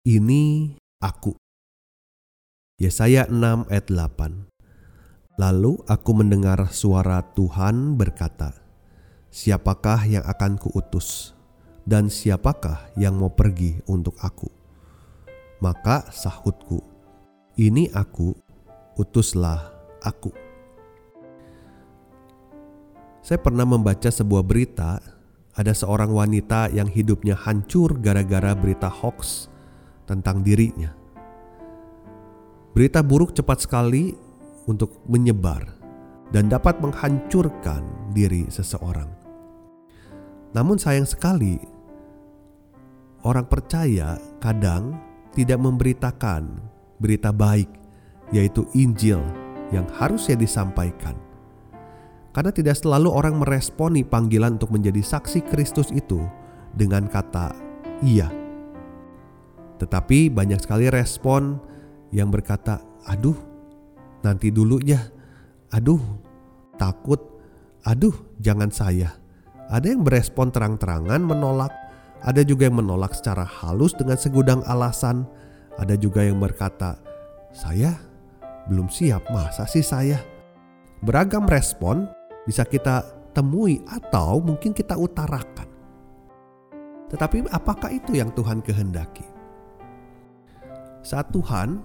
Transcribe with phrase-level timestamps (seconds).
[0.00, 1.36] Ini aku.
[2.80, 4.48] Yesaya 6 ayat 8.
[5.36, 8.56] Lalu aku mendengar suara Tuhan berkata,
[9.28, 11.36] Siapakah yang akan kuutus?
[11.84, 14.48] Dan siapakah yang mau pergi untuk aku?
[15.60, 16.80] Maka sahutku,
[17.60, 18.32] ini aku,
[18.96, 19.68] utuslah
[20.00, 20.32] aku.
[23.20, 24.96] Saya pernah membaca sebuah berita,
[25.52, 29.49] ada seorang wanita yang hidupnya hancur gara-gara berita hoax
[30.10, 30.90] tentang dirinya.
[32.74, 34.10] Berita buruk cepat sekali
[34.66, 35.62] untuk menyebar
[36.34, 39.06] dan dapat menghancurkan diri seseorang.
[40.50, 41.62] Namun sayang sekali,
[43.22, 44.98] orang percaya kadang
[45.34, 46.58] tidak memberitakan
[46.98, 47.70] berita baik,
[48.34, 49.22] yaitu Injil
[49.70, 51.14] yang harusnya disampaikan.
[52.30, 56.22] Karena tidak selalu orang meresponi panggilan untuk menjadi saksi Kristus itu
[56.74, 57.50] dengan kata
[58.06, 58.39] iya.
[59.80, 61.56] Tetapi banyak sekali respon
[62.12, 63.36] yang berkata, aduh
[64.20, 65.00] nanti dulu ya,
[65.72, 66.00] aduh
[66.76, 67.18] takut,
[67.88, 68.12] aduh
[68.44, 69.16] jangan saya.
[69.72, 71.72] Ada yang berespon terang-terangan menolak,
[72.20, 75.24] ada juga yang menolak secara halus dengan segudang alasan,
[75.80, 77.00] ada juga yang berkata,
[77.54, 77.96] "Saya
[78.68, 80.20] belum siap, masa sih saya?"
[81.00, 82.04] Beragam respon
[82.44, 85.70] bisa kita temui atau mungkin kita utarakan.
[87.08, 89.29] Tetapi apakah itu yang Tuhan kehendaki?
[91.00, 91.80] Saat Tuhan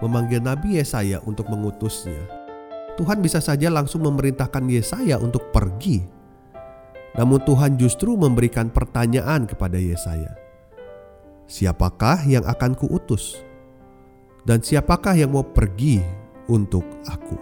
[0.00, 2.24] memanggil Nabi Yesaya untuk mengutusnya,
[2.94, 6.20] Tuhan bisa saja langsung memerintahkan Yesaya untuk pergi
[7.18, 10.30] namun Tuhan justru memberikan pertanyaan kepada Yesaya.
[11.50, 13.42] Siapakah yang akan kuutus?
[14.46, 15.98] Dan siapakah yang mau pergi
[16.46, 17.36] untuk aku?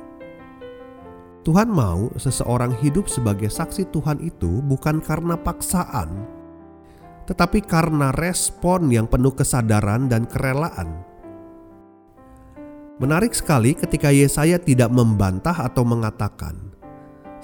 [1.45, 6.25] Tuhan mau seseorang hidup sebagai saksi Tuhan itu bukan karena paksaan,
[7.29, 11.05] tetapi karena respon yang penuh kesadaran dan kerelaan.
[12.99, 16.57] Menarik sekali ketika Yesaya tidak membantah atau mengatakan,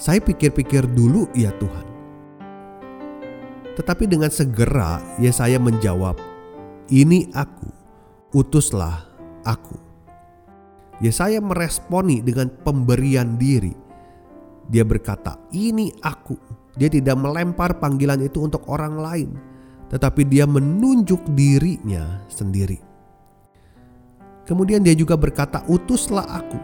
[0.00, 1.86] "Saya pikir-pikir dulu, ya Tuhan."
[3.76, 6.16] Tetapi dengan segera Yesaya menjawab,
[6.88, 7.68] "Ini aku,
[8.32, 9.04] utuslah
[9.44, 9.76] aku."
[11.04, 13.76] Yesaya meresponi dengan pemberian diri.
[14.64, 19.30] Dia berkata, "Ini aku." Dia tidak melempar panggilan itu untuk orang lain,
[19.94, 22.82] tetapi dia menunjuk dirinya sendiri.
[24.42, 26.58] Kemudian dia juga berkata, "Utuslah aku."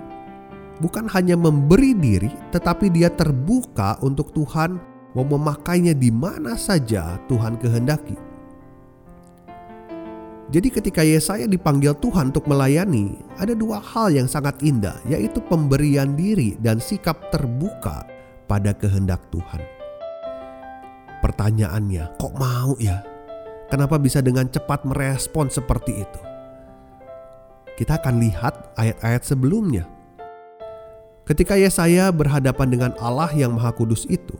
[0.82, 4.82] Bukan hanya memberi diri, tetapi dia terbuka untuk Tuhan
[5.14, 8.18] mau memakainya di mana saja Tuhan kehendaki.
[10.50, 16.18] Jadi ketika Yesaya dipanggil Tuhan untuk melayani, ada dua hal yang sangat indah, yaitu pemberian
[16.18, 18.02] diri dan sikap terbuka
[18.50, 19.62] pada kehendak Tuhan.
[21.22, 23.09] Pertanyaannya, kok mau ya?
[23.70, 26.20] Kenapa bisa dengan cepat merespon seperti itu?
[27.78, 29.86] Kita akan lihat ayat-ayat sebelumnya.
[31.22, 34.34] Ketika Yesaya berhadapan dengan Allah yang Maha Kudus itu,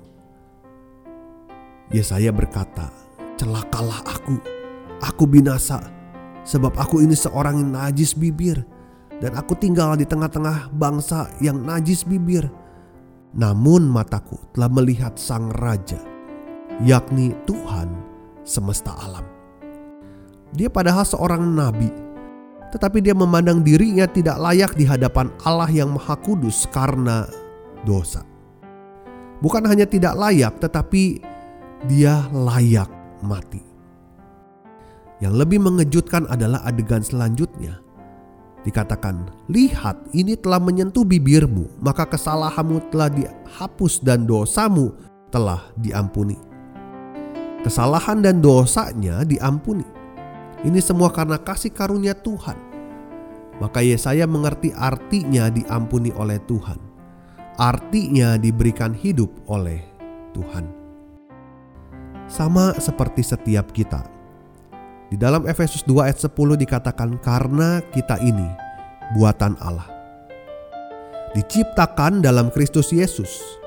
[1.94, 2.90] Yesaya berkata,
[3.38, 4.42] "Celakalah aku,
[4.98, 5.78] aku binasa,
[6.42, 8.66] sebab aku ini seorang yang najis bibir,
[9.22, 12.50] dan aku tinggal di tengah-tengah bangsa yang najis bibir.
[13.30, 16.02] Namun mataku telah melihat Sang Raja,
[16.82, 18.09] yakni Tuhan
[18.44, 19.24] semesta alam."
[20.50, 21.90] Dia padahal seorang nabi,
[22.74, 27.26] tetapi dia memandang dirinya tidak layak di hadapan Allah yang Maha Kudus karena
[27.86, 28.26] dosa.
[29.40, 31.22] Bukan hanya tidak layak, tetapi
[31.88, 32.90] dia layak
[33.24, 33.62] mati.
[35.20, 37.80] Yang lebih mengejutkan adalah adegan selanjutnya.
[38.60, 44.92] Dikatakan, lihat ini telah menyentuh bibirmu, maka kesalahanmu telah dihapus dan dosamu
[45.32, 46.49] telah diampuni.
[47.60, 49.84] Kesalahan dan dosanya diampuni.
[50.64, 52.56] Ini semua karena kasih karunia Tuhan.
[53.60, 56.80] Maka Yesaya mengerti artinya diampuni oleh Tuhan.
[57.60, 59.84] Artinya diberikan hidup oleh
[60.32, 60.80] Tuhan
[62.30, 64.06] sama seperti setiap kita.
[65.10, 68.46] Di dalam Efesus 2 ayat 10 dikatakan karena kita ini
[69.18, 69.98] buatan Allah.
[71.30, 73.59] diciptakan dalam Kristus Yesus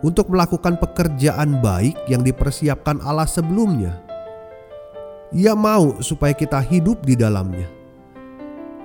[0.00, 4.00] untuk melakukan pekerjaan baik yang dipersiapkan Allah sebelumnya.
[5.30, 7.68] Ia mau supaya kita hidup di dalamnya.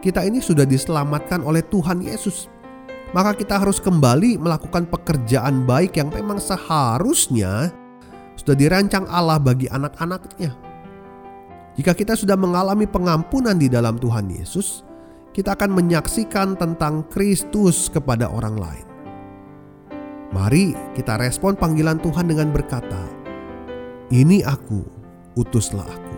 [0.03, 2.45] Kita ini sudah diselamatkan oleh Tuhan Yesus
[3.15, 7.71] maka kita harus kembali melakukan pekerjaan baik yang memang seharusnya
[8.35, 10.51] sudah dirancang Allah bagi anak-anaknya.
[11.79, 14.83] Jika kita sudah mengalami pengampunan di dalam Tuhan Yesus,
[15.31, 18.94] kita akan menyaksikan tentang Kristus kepada orang lain.
[20.35, 23.07] Mari kita respon panggilan Tuhan dengan berkata,
[24.11, 24.83] "Ini aku,
[25.39, 26.15] utuslah aku,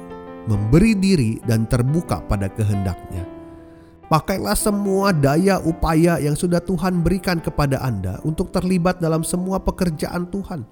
[0.50, 3.30] memberi diri dan terbuka pada kehendaknya."
[4.10, 10.26] Pakailah semua daya upaya yang sudah Tuhan berikan kepada Anda untuk terlibat dalam semua pekerjaan
[10.34, 10.66] Tuhan.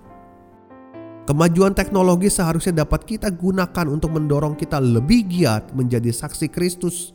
[1.30, 7.14] Kemajuan teknologi seharusnya dapat kita gunakan untuk mendorong kita lebih giat menjadi saksi Kristus.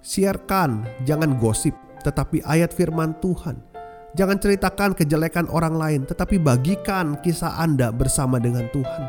[0.00, 1.76] Siarkan, jangan gosip,
[2.06, 3.75] tetapi ayat firman Tuhan.
[4.16, 9.02] Jangan ceritakan kejelekan orang lain, tetapi bagikan kisah Anda bersama dengan Tuhan.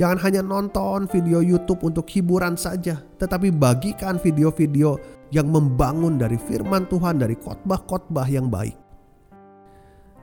[0.00, 4.96] Jangan hanya nonton video YouTube untuk hiburan saja, tetapi bagikan video-video
[5.28, 8.74] yang membangun dari firman Tuhan, dari khotbah-khotbah yang baik.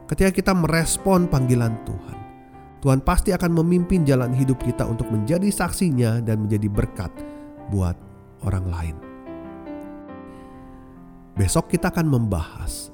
[0.10, 2.18] Ketika kita merespon panggilan Tuhan,
[2.82, 7.14] Tuhan pasti akan memimpin jalan hidup kita untuk menjadi saksinya dan menjadi berkat
[7.70, 7.94] buat
[8.50, 8.96] orang lain.
[11.38, 12.92] Besok kita akan membahas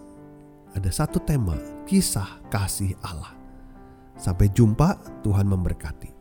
[0.77, 1.57] ada satu tema
[1.89, 3.33] kisah kasih Allah.
[4.17, 6.16] Sampai jumpa, Tuhan memberkati.